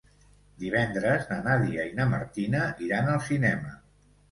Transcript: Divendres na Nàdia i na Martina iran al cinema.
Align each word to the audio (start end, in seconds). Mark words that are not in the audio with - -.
Divendres 0.63 1.27
na 1.33 1.37
Nàdia 1.49 1.85
i 1.91 1.93
na 2.01 2.09
Martina 2.15 2.65
iran 2.89 3.13
al 3.15 3.25
cinema. 3.31 3.79